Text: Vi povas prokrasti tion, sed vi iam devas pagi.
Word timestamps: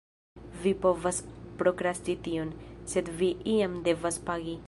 Vi 0.61 0.71
povas 0.85 1.19
prokrasti 1.59 2.17
tion, 2.29 2.55
sed 2.95 3.13
vi 3.21 3.31
iam 3.55 3.79
devas 3.89 4.21
pagi. 4.31 4.57